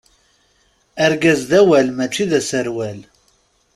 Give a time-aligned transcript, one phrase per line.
[1.05, 2.99] Argaz d awal mačči d aserwal.